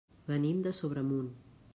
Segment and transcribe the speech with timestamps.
[0.29, 1.29] Venim de Sobremunt.